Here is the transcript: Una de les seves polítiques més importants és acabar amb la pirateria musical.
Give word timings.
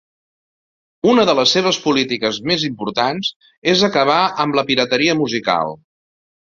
Una 1.11 1.25
de 1.29 1.35
les 1.39 1.53
seves 1.57 1.79
polítiques 1.83 2.41
més 2.53 2.65
importants 2.71 3.31
és 3.77 3.87
acabar 3.91 4.19
amb 4.47 4.61
la 4.61 4.67
pirateria 4.73 5.21
musical. 5.25 5.81